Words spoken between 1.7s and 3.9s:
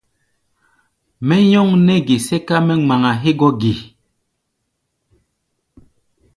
nɛ́ ge sɛ́ká mɛ́ ŋmaŋa hégɔ́ ge?